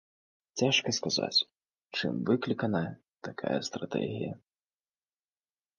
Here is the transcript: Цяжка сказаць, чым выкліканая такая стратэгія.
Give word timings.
Цяжка 0.61 0.89
сказаць, 0.99 1.45
чым 1.99 2.13
выкліканая 2.31 2.85
такая 3.29 3.57
стратэгія. 3.69 4.33